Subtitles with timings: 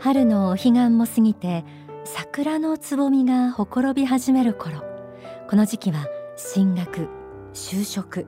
[0.00, 1.64] 春のお彼岸も過ぎて
[2.04, 4.84] 桜のつぼみがほころび始める頃。
[5.50, 6.06] この時期は
[6.36, 7.08] 進学
[7.52, 8.26] 就職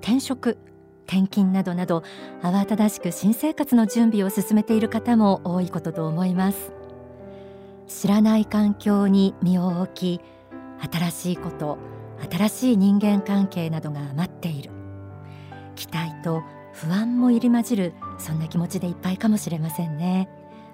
[0.00, 0.56] 転職
[1.06, 2.02] 転勤などなど
[2.40, 6.72] 慌ただしく新生活の準備を進めている方も多いことと思います。
[7.88, 10.20] 知らない環境に身を置き
[10.90, 11.76] 新しいこと
[12.30, 14.70] 新しい人間関係などが待っている。
[15.74, 16.42] 期待と
[16.72, 20.30] 不安も入り混じるそんな気持ちでいっぱいかもしれませんね。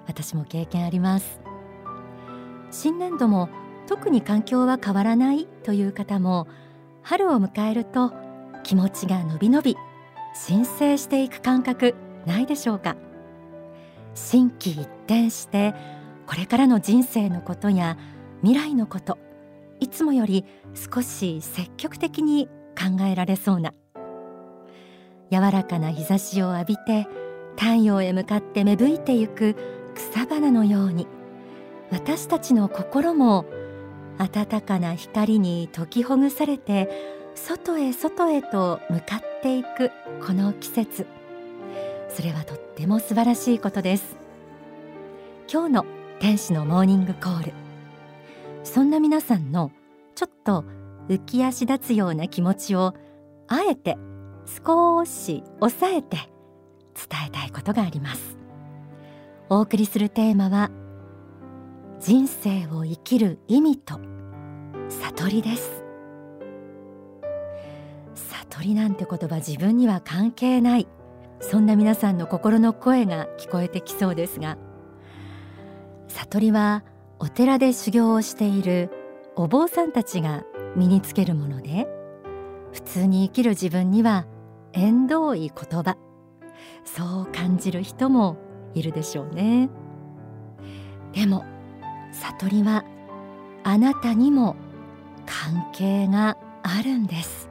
[0.09, 1.39] 私も経験あります。
[2.71, 3.47] 新年度も
[3.87, 6.47] 特に環境は変わらないという方も
[7.01, 8.11] 春を迎えると
[8.63, 9.77] 気持ちが伸び伸び
[10.35, 11.95] 申請していく感覚
[12.25, 12.95] ないでしょうか。
[14.15, 15.75] 心機一転して
[16.27, 17.97] これからの人生のことや
[18.41, 19.17] 未来のこと
[19.79, 23.73] いつもより少し積極的に考えられそうな。
[25.31, 27.07] 柔らかな日差しを浴びて
[27.55, 31.07] 太陽へ向かって芽吹いてゆく草花のように
[31.91, 33.45] 私たちの心も
[34.17, 36.89] 暖かな光に解きほぐされて
[37.35, 39.91] 外へ外へと向かっていく
[40.25, 41.05] この季節。
[42.09, 44.15] それはとっても素晴らしいことです。
[45.51, 45.85] 今日の
[46.19, 47.53] 天使のモーニングコール。
[48.63, 49.71] そんな皆さんの
[50.15, 50.63] ちょっと
[51.09, 52.93] 浮き足立つような気持ちを
[53.47, 53.97] あえて
[54.65, 56.17] 少し抑えて
[56.95, 58.38] 伝えたいことがあります。
[59.51, 60.69] お送りするテーマは
[61.99, 63.99] 人生を生きる意味と
[64.89, 65.83] 悟りです。
[68.13, 70.87] 悟りなんて言葉自分には関係ない。
[71.41, 74.57] そんな皆さんの心の声が聞こえてきそうですが
[76.09, 76.83] 悟りは
[77.17, 78.91] お寺で修行をしている
[79.37, 80.43] お坊さんたちが
[80.75, 81.87] 身につけるもので
[82.73, 84.27] 普通に生きる自分には
[84.73, 85.97] 縁遠い言葉。
[86.83, 88.37] そう感じる人も
[88.73, 89.69] いるでしょうね。
[91.13, 91.45] でも
[92.11, 92.85] 悟りは
[93.63, 94.55] あなたにも
[95.25, 97.49] 関係があるんです。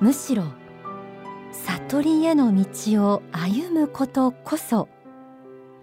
[0.00, 0.44] むしろ
[1.52, 2.64] 悟りへの道
[3.12, 4.88] を歩むことこそ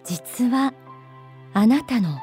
[0.04, 0.74] 実は
[1.54, 2.18] あなたの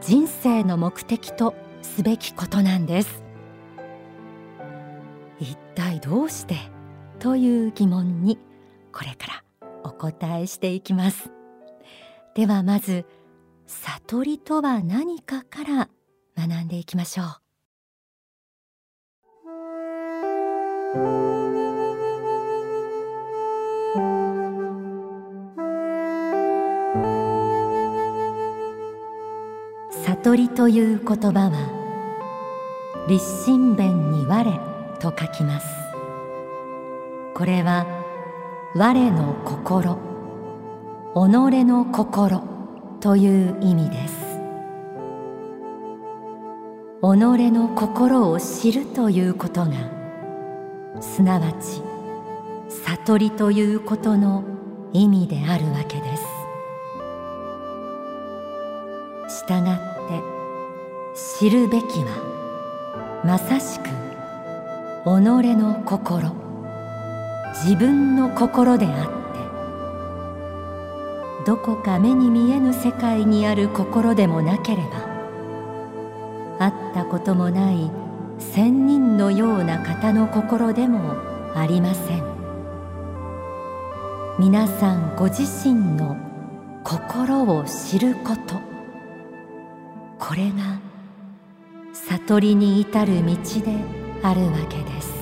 [0.00, 3.22] 人生の目的とすべきことなんです。
[5.40, 6.56] 一体どうして？
[7.18, 8.38] という疑問に
[8.92, 9.44] これから
[9.84, 11.30] お答えしていきます。
[12.34, 13.04] ではまず
[13.66, 15.88] 悟りとは何かから
[16.36, 17.26] 学んでいきましょう。
[30.04, 34.44] 悟りという言葉は立身弁に我
[34.98, 35.66] と書きます。
[37.34, 37.97] これは
[38.74, 39.96] 我の心
[41.14, 42.42] 己の心
[43.00, 44.14] という意味です。
[47.00, 49.72] 己の心を知るということが
[51.00, 51.82] すなわち
[52.68, 54.44] 悟りということの
[54.92, 56.16] 意味であるわけで
[59.28, 59.38] す。
[59.38, 60.22] したがって
[61.38, 63.90] 知るべきはまさしく己
[65.56, 66.47] の心。
[67.64, 68.92] 自分の心であっ
[71.42, 75.08] てどこか目に見えぬ世界にある心でもなければ
[76.58, 77.90] 会ったこともない
[78.38, 81.16] 仙人のような方の心でも
[81.54, 82.22] ありません。
[84.38, 86.16] 皆さんご自身の
[86.84, 88.54] 心を知ること。
[90.18, 90.78] これが
[91.92, 93.36] 悟りに至る道で
[94.22, 95.17] あるわけです。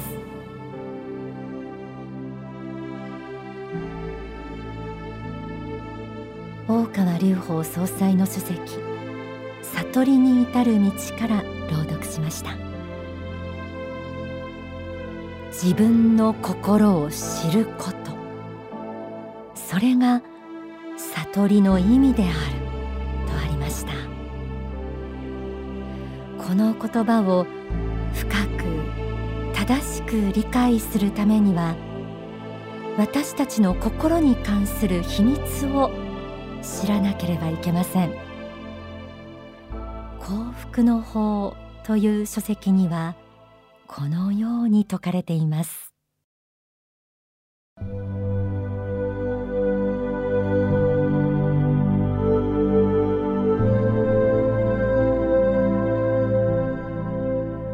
[7.35, 8.61] 隆法総裁の書籍
[9.63, 12.57] 悟りに至る道から朗読しました。
[15.51, 17.97] 自分の心を知ること。
[19.55, 20.23] それが
[20.97, 22.33] 悟りの意味である。
[23.27, 23.93] とありました。
[26.39, 27.47] この言葉を
[28.15, 31.75] 深く正しく理解するためには
[32.97, 36.06] 私たちの心に関する秘密を
[36.66, 38.13] 知らなければいけません。
[40.18, 41.54] 幸福の法
[41.84, 43.15] という書籍には
[43.86, 45.92] このように説かれています。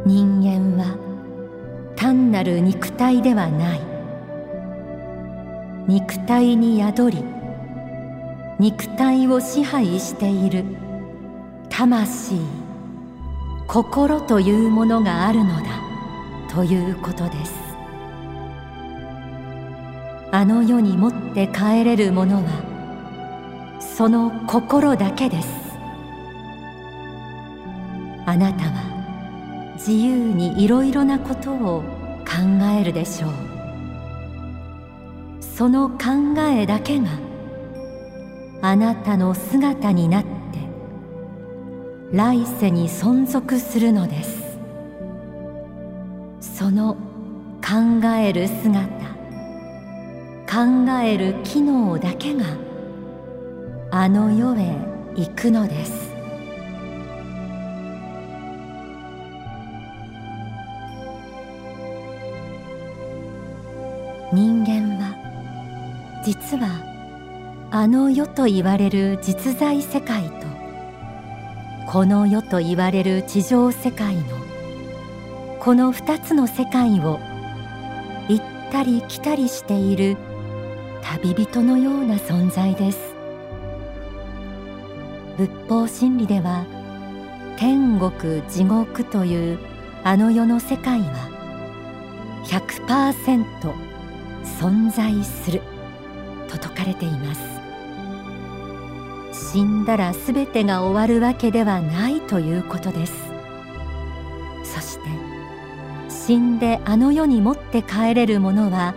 [0.05, 0.99] 人間は
[1.97, 3.81] 単なる肉体ではない。
[5.89, 7.42] 肉体に宿り
[8.63, 10.65] 肉体を支配している。
[11.69, 12.37] 魂。
[13.67, 15.65] 心というものがあるのだ。
[16.49, 17.53] ということです。
[20.31, 25.49] あの世に持って帰れるものはその心だけです。
[28.27, 31.83] あなたは自由にいろいろなことを
[32.21, 33.33] 考えるでしょう。
[35.41, 37.32] その考えだけが
[38.65, 40.29] あなたの姿になって
[42.13, 44.41] 来世に存続するのです。
[46.41, 46.95] その
[47.61, 48.87] 考える姿
[50.49, 52.45] 考える機能だけが
[53.91, 54.77] あの世へ
[55.17, 56.13] 行くのです。
[64.33, 66.92] 人間は実は
[67.75, 70.47] あの世と言われる実在世界と
[71.91, 74.23] この世と言われる地上世界の
[75.59, 77.19] この二つの世界を
[78.29, 80.19] 行ったり来たりしている
[81.03, 83.15] 旅人のような存在です。
[85.39, 86.67] 仏法真理では
[87.57, 89.59] 天国地獄という
[90.05, 91.09] あの世の世界は
[92.45, 93.47] 100%
[94.61, 95.63] 存在する
[96.49, 97.52] と説かれています。
[99.53, 103.13] 死んだらすべてが終わるわけではないということです。
[104.65, 105.03] そして
[106.09, 108.95] 死んであの世に持って帰れるものは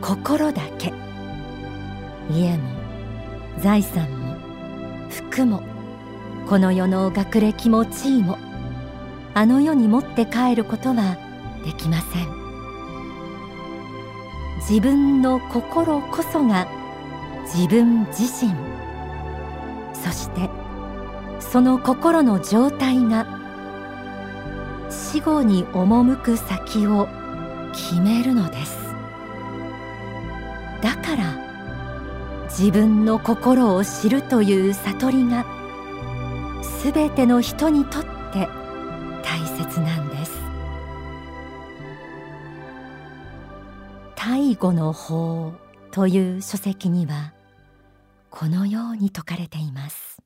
[0.00, 0.92] 心だけ。
[2.32, 2.68] 家も
[3.60, 4.34] 財産も
[5.08, 5.62] 服も
[6.48, 8.38] この世の学歴も地位も
[9.34, 11.16] あの世に持って帰ることは
[11.64, 12.26] できません。
[14.68, 16.66] 自分の心こそが
[17.44, 18.75] 自分自身。
[20.06, 20.48] そして
[21.40, 23.26] その心の状態が
[24.88, 27.08] 死後に赴く先を
[27.72, 28.76] 決めるのです。
[30.80, 31.46] だから
[32.44, 35.44] 自分の心を知るという悟りが
[36.62, 38.48] すべての人にとって
[39.24, 40.32] 大切なんです
[44.16, 45.52] 最後の法
[45.92, 47.32] という書籍には
[48.38, 50.18] このように説かれています。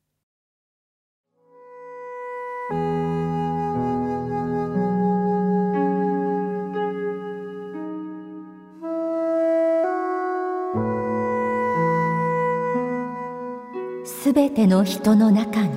[14.03, 15.69] すべての人の中に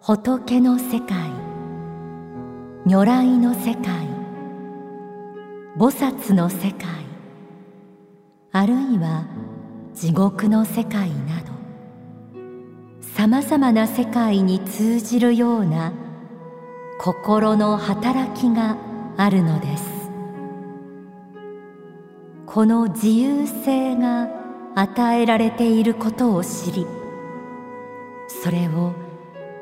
[0.00, 1.30] 仏の世界
[2.86, 4.08] 如来の世界
[5.76, 6.88] 菩薩の世界
[8.52, 9.26] あるいは
[9.94, 11.52] 地獄の世界など
[13.00, 15.92] さまざまな世界に通じるような
[16.98, 18.76] 心の働きが
[19.16, 19.92] あるのです。
[22.52, 24.28] この自由性が
[24.74, 26.86] 与えられていることを知り
[28.28, 28.92] それを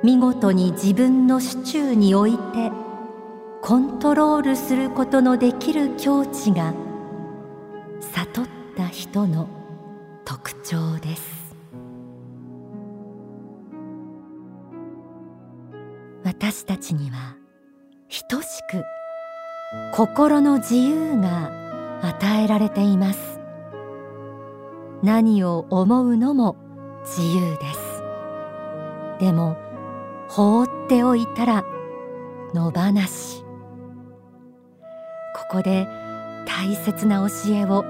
[0.03, 2.73] 見事に自分の手中に置いて
[3.63, 6.75] コントロールすることのできる境地が
[8.01, 8.47] 悟っ
[8.77, 9.49] た人の
[10.71, 11.23] 徴です。
[16.23, 17.37] 私たちには
[18.29, 18.85] 等しく
[19.93, 21.51] 心の自由が
[22.03, 23.41] 与えられています。
[25.03, 26.57] 何を思うのも
[27.03, 28.05] 自由です。
[29.19, 29.57] でも
[30.29, 31.65] 放っておいたら
[32.55, 33.43] 野放し。
[35.35, 35.89] ここで
[36.47, 37.85] 大切な教えを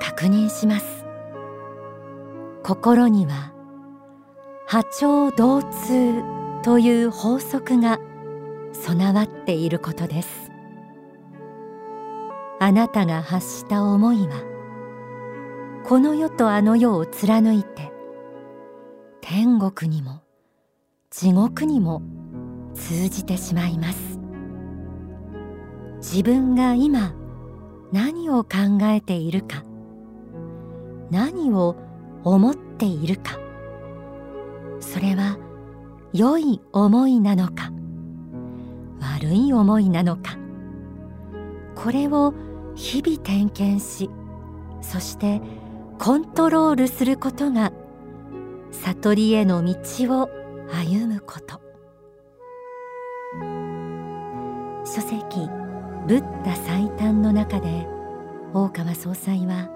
[0.00, 1.01] 確認します。
[2.62, 3.52] 心には
[4.66, 6.22] 波長同通
[6.62, 7.98] という法則が
[8.72, 10.50] 備わっていることです。
[12.60, 14.44] あなたが発した思いは
[15.84, 17.92] この世とあの世を貫いて
[19.20, 20.22] 天国にも
[21.10, 22.02] 地獄にも
[22.74, 24.20] 通じてしまいます。
[25.96, 27.14] 自分が今
[27.90, 29.64] 何を考えているか
[31.10, 31.76] 何を
[32.24, 33.38] 思っているか。
[34.80, 35.38] それは
[36.12, 37.72] 良い思いなのか
[39.00, 40.36] 悪い思いなのか。
[41.74, 42.34] これを
[42.74, 44.10] 日々点検し
[44.80, 45.40] そして
[45.98, 47.72] コントロールすることが
[48.70, 49.74] 悟りへの道
[50.22, 50.30] を
[50.70, 51.60] 歩むこと。
[54.84, 55.48] 書籍
[56.06, 57.86] ブッダ最短の中で
[58.52, 59.70] 大川総裁は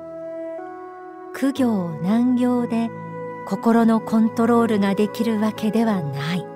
[1.39, 2.89] 苦行難行で
[3.47, 6.47] 心のコントロールができるわけではない。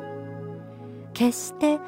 [1.13, 1.79] 決して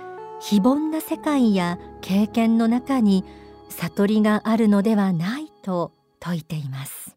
[0.43, 3.25] 非凡な世界や経験の中に
[3.71, 7.17] 悟りがあるのではないと説いています。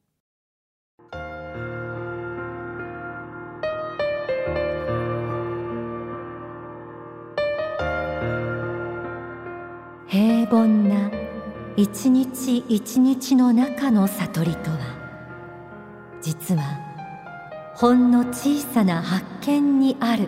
[10.08, 11.12] 平凡な
[11.76, 14.95] 一日一日の中の悟りとは
[16.26, 16.64] 実は
[17.76, 20.28] ほんの小さな発見にある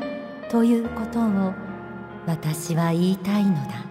[0.51, 1.53] ということを
[2.27, 3.83] 私は言いたいのだ。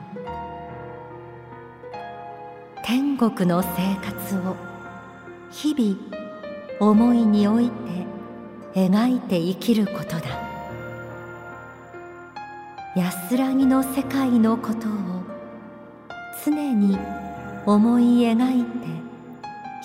[2.84, 4.54] 天国の生活を
[5.50, 5.98] 日々
[6.78, 7.72] 思いにおいて
[8.80, 10.26] 描いて生きることだ。
[12.94, 14.92] 安らぎの世界のことを
[16.44, 16.96] 常に
[17.66, 18.86] 思い描いて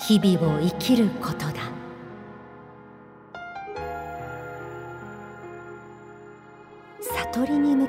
[0.06, 1.71] 日々を生きることだ。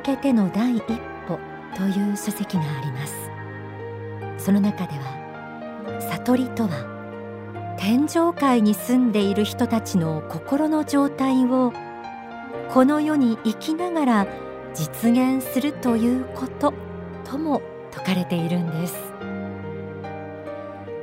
[0.04, 0.84] けての第一
[1.28, 1.40] 歩
[1.76, 3.30] という書籍があります。
[4.38, 11.74] その中では悟りとは天上界に住んでいる人たちの心の状態を
[12.74, 14.28] この世に生きながら
[14.74, 16.74] 実現するということ
[17.24, 18.96] とも説かれているんです。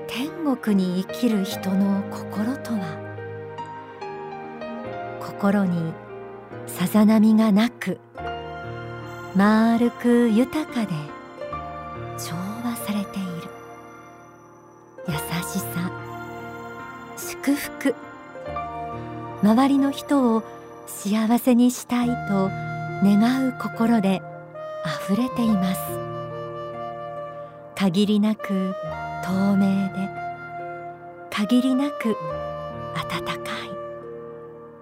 [0.06, 2.98] 天国に生きる人の心とは
[5.20, 5.92] 心に
[6.66, 8.00] さざ波がなく
[9.36, 10.88] 丸く豊かで
[12.18, 12.34] 調
[12.64, 13.48] 和されている。
[15.08, 15.90] 優しさ
[17.16, 17.94] 祝福。
[19.42, 20.42] 周りの人を
[20.86, 22.50] 幸せにしたいと
[23.04, 24.20] 願う心で
[25.06, 25.80] 溢れています。
[27.76, 28.74] 限りなく
[29.24, 30.08] 透明で
[31.30, 32.16] 限りなく
[32.94, 33.70] 温かい。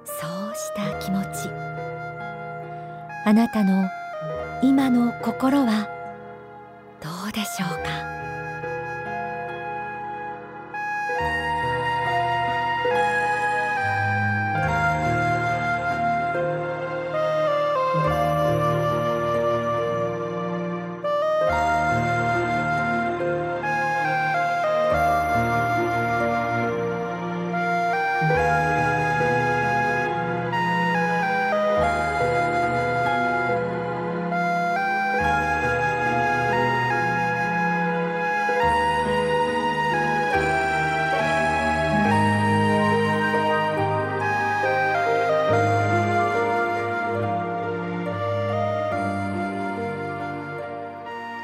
[0.05, 1.50] そうした気持ち。
[3.26, 3.88] あなたの
[4.62, 5.88] 今の心は
[7.02, 8.17] どうでしょうか？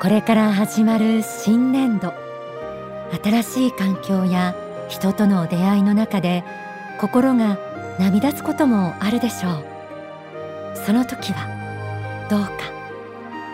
[0.04, 2.12] これから始まる新年度。
[3.24, 4.54] 新しい環境や
[4.90, 6.44] 人との出会いの中で
[7.00, 7.56] 心が
[7.98, 9.64] 涙つこともあるでしょう。
[10.76, 11.48] その時は
[12.28, 12.50] どうか。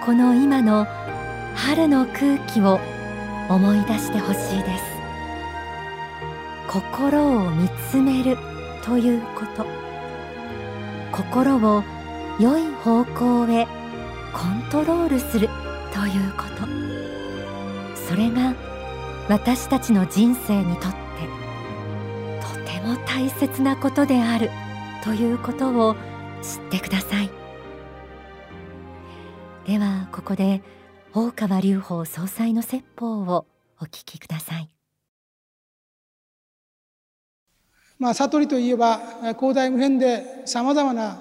[0.04, 0.88] この今の
[1.54, 2.80] 春の空気を
[3.48, 4.84] 思い出してほしいです。
[6.66, 8.36] 心を見つめる
[8.84, 9.64] ということ。
[11.12, 11.84] 心を
[12.40, 13.68] 良い方向へ
[14.32, 15.48] コントロールする。
[16.00, 16.66] ということ。
[18.08, 18.54] それが
[19.28, 20.98] 私たちの人生にとって
[22.40, 24.50] とても大切なことである
[25.04, 25.94] ということを
[26.42, 27.30] 知ってください。
[29.66, 30.62] ではここで
[31.12, 33.44] 大川隆法総裁の説法を
[33.78, 34.70] お聞きください。
[37.98, 39.00] まあ悟りといえば
[39.38, 41.20] 広大無辺でさまざまな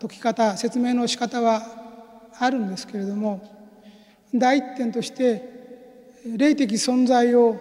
[0.00, 1.62] 解き方説明の仕方は
[2.38, 3.61] あるんですけれども
[4.34, 5.42] 第一点として
[6.36, 7.56] 霊的存在を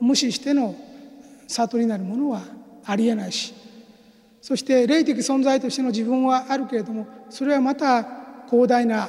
[0.00, 0.74] 無視しての
[1.48, 2.42] 悟りなるものは
[2.84, 3.54] ありえないし
[4.40, 8.04] そして霊的存在としての自分はあるけれどもそれはまた
[8.48, 9.08] 広大な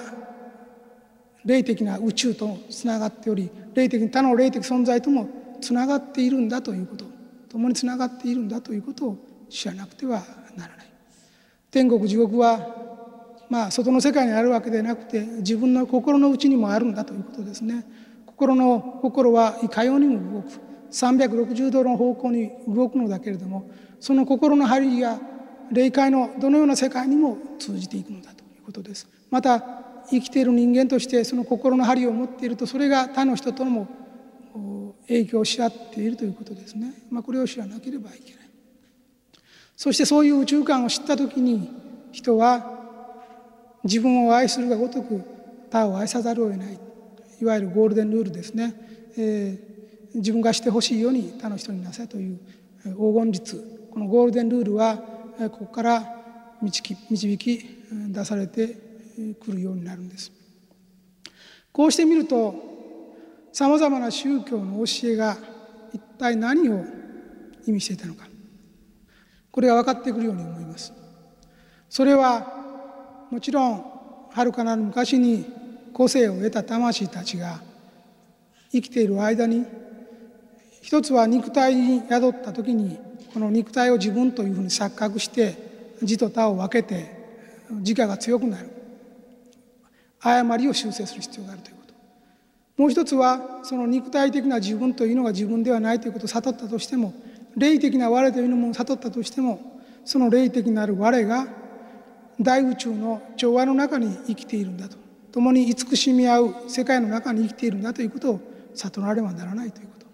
[1.46, 5.30] 霊的な宇宙とつながっており霊的他の霊的存在とも
[5.62, 7.06] つながっているんだということ
[7.52, 9.18] 共につながっているんだということを
[9.50, 10.24] 知らなくては
[10.56, 10.86] ならない。
[11.70, 12.81] 天国地獄は
[13.52, 17.86] まあ外の世界にあるわけでなくて自分の心の内にもあるんだということですね。
[18.26, 20.48] 心の心はいかようにも動く
[20.90, 25.20] 360度の方向に動くのだけれどもその心の針が
[25.70, 29.06] 霊界のどのような世界にも通じていくのだということです。
[29.30, 29.60] また
[30.10, 33.86] 生きている人間としてその心の針を持っているとそれが他の人とも
[35.08, 36.94] 影響し合っているということですね。
[37.10, 38.50] まあ、これを知らなければいけない。
[39.76, 41.70] そしてそういう宇宙観を知った時に
[42.14, 42.81] 人は
[43.84, 45.24] 自分を愛するがごとく
[45.70, 46.80] 他を愛さざるを得ない
[47.42, 48.76] いわゆるゴールデンルールですね、
[49.18, 52.40] えー、自分がしてほしいように他の人になせという
[52.84, 54.98] 黄金律このゴールデンルールは
[55.50, 56.22] ここから
[56.62, 57.66] 導き導き
[58.10, 58.76] 出されて
[59.44, 60.32] くるようになるんです。
[61.72, 62.56] こうしてみると
[63.52, 65.38] さまざまな宗教の教えが
[65.94, 66.86] 一体何を
[67.68, 68.28] 意味していたのか。
[69.52, 70.94] これが分かってくるように思います。
[71.90, 72.61] それは
[73.32, 73.86] もちろん
[74.30, 75.46] はるかなる昔に
[75.94, 77.62] 個性を得た魂たちが
[78.72, 79.66] 生きている間に
[80.82, 83.00] 一つは肉体に宿った時に
[83.34, 85.56] この肉体を自分というふうに錯覚して
[86.04, 87.10] 字と他を分けて
[87.70, 88.70] 自我が強くなる。
[90.20, 91.94] 誤りを修正する必要があるということ。
[92.78, 97.14] もう一つはその肉体的な自分というのが自分ではないということを悟ったとしても
[97.56, 101.48] 霊的な我というのも悟ったとしてもその霊的なる我が
[102.44, 104.98] 大宇宙の調和の中に生きているんだと
[105.32, 108.40] 共に慈しみ合う世界の中に生きているんだということを
[108.74, 110.06] 悟らればならないということ、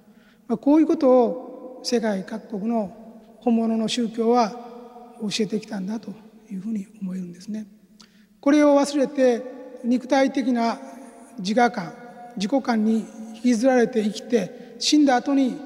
[0.47, 2.95] まあ、こういうことを世界各国の
[3.39, 4.51] 本物の宗教は
[5.21, 6.11] 教えてきたんだと
[6.51, 7.65] いうふうに思えるんですね。
[8.39, 9.43] これを忘れて
[9.83, 10.79] 肉体的な
[11.39, 11.93] 自我感
[12.35, 13.05] 自己感に
[13.35, 15.57] 引きずられて生きて死んだ後に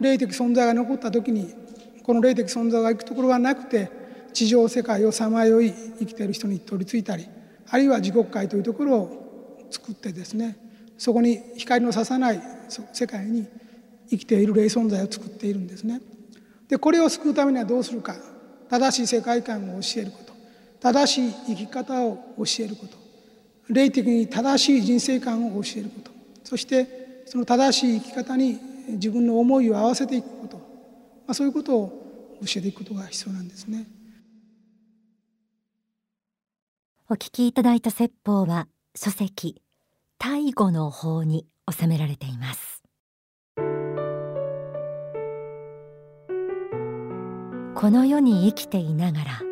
[0.00, 1.52] 霊的存在が残った時に
[2.02, 3.90] この霊的存在が行くところがなくて
[4.32, 7.26] 地上世界をさまよい生きている人に取りついたり
[7.68, 10.56] あるいは地獄界というところを作ってですね
[10.98, 12.40] そこに光の差さない
[12.92, 13.46] 世界に
[14.08, 16.00] 生きている霊存在を作っているんですね。
[16.68, 18.14] でこれを救うためにはどうするか。
[18.68, 20.32] 正しい世界観を教えること。
[20.80, 22.96] 正しい生き方を教えること。
[23.68, 26.10] 霊的に正しい人生観を教えること。
[26.44, 28.58] そしてその正しい生き方に
[28.90, 30.62] 自分の思いを合わせていくこと、ま
[31.28, 33.86] あ、そういうことを教えていくことが必要なんですね。
[37.12, 39.60] お聞きいただいた説法は書籍
[40.18, 42.82] 大語の法に収められています。
[47.74, 49.42] この世に生きていながら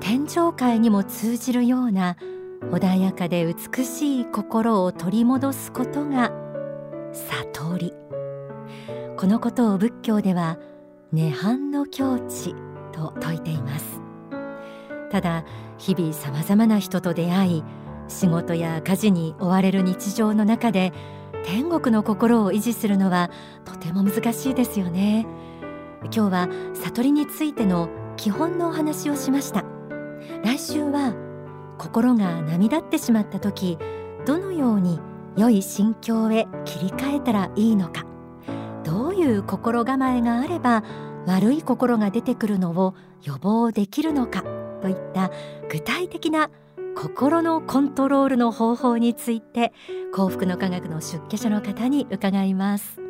[0.00, 2.18] 天上界にも通じるような
[2.70, 6.32] 穏やかで美しい心を取り戻すことが
[7.54, 7.94] 悟り。
[9.16, 10.58] このことを仏教では
[11.14, 12.54] 涅槃の境地
[12.92, 13.93] と説いています。
[15.14, 15.44] ただ
[15.78, 17.64] 日々さまざまな人と出会い
[18.08, 20.92] 仕事や家事に追われる日常の中で
[21.44, 23.30] 天国の心を維持するのは
[23.64, 25.24] とても難しいですよね。
[26.02, 29.64] 今日は悟りについての基本のお話をしました。
[30.42, 31.14] 来週は
[31.78, 33.78] 心が波立ってしまった時
[34.26, 34.98] どのように
[35.36, 38.04] 良い心境へ切り替えたらいいのか。
[38.82, 40.82] どういう心構えがあれば
[41.28, 44.63] 悪い心が出てくるのを予防できるのか。
[44.84, 45.30] といった
[45.70, 46.50] 具体的な
[46.94, 49.72] 心のコントロールの方法について
[50.12, 53.03] 幸福の科学の出家者の方に伺います。